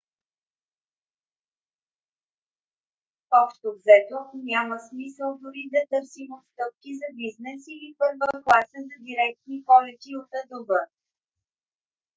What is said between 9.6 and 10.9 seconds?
полети от а до б